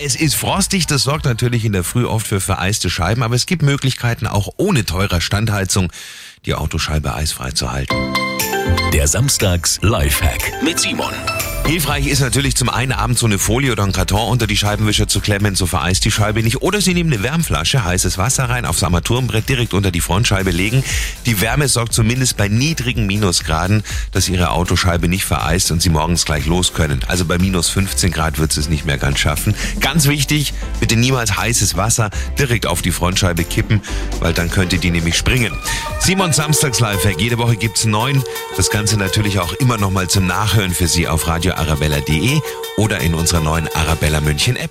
[0.00, 3.46] Es ist frostig, das sorgt natürlich in der Früh oft für vereiste Scheiben, aber es
[3.46, 5.92] gibt Möglichkeiten auch ohne teurer Standheizung
[6.46, 7.96] die Autoscheibe eisfrei zu halten.
[8.92, 11.12] Der Samstags Lifehack mit Simon.
[11.68, 15.06] Hilfreich ist natürlich zum einen abends so eine Folie oder einen Karton unter die Scheibenwischer
[15.06, 16.62] zu klemmen, so vereist die Scheibe nicht.
[16.62, 20.82] Oder Sie nehmen eine Wärmflasche, heißes Wasser rein, aufs Armaturenbrett direkt unter die Frontscheibe legen.
[21.26, 26.24] Die Wärme sorgt zumindest bei niedrigen Minusgraden, dass Ihre Autoscheibe nicht vereist und Sie morgens
[26.24, 27.00] gleich los können.
[27.06, 29.54] Also bei minus 15 Grad wird es nicht mehr ganz schaffen.
[29.80, 33.82] Ganz wichtig, bitte niemals heißes Wasser direkt auf die Frontscheibe kippen,
[34.20, 35.52] weil dann könnte die nämlich springen.
[36.00, 38.24] Simon Samstags Lifehack, jede Woche gibt's neun.
[38.56, 42.40] Das Ganze natürlich auch immer noch mal zum Nachhören für Sie auf Radio arabella.de
[42.76, 44.70] oder in unserer neuen Arabella München App.